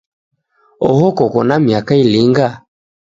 [0.89, 2.47] Oho koko na miaka ilinga?